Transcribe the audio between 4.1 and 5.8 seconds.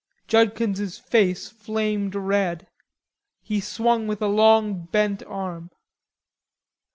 a long bent arm.